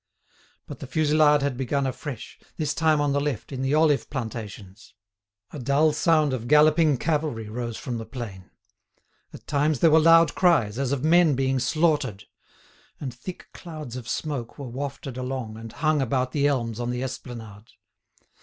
[0.65, 4.95] But the fusillade had begun afresh, this time on the left, in the olive plantations.
[5.51, 8.49] A dull sound of galloping cavalry rose from the plain.
[9.31, 12.23] At times there were loud cries, as of men being slaughtered.
[12.99, 17.03] And thick clouds of smoke were wafted along and hung about the elms on the
[17.03, 17.69] esplanade.